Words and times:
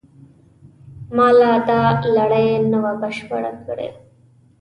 ما 1.15 1.27
لا 1.39 1.51
دا 1.69 1.81
لړۍ 2.17 2.47
نه 2.71 2.77
وه 2.83 2.93
بشپړه 3.01 3.51
کړې. 3.65 3.89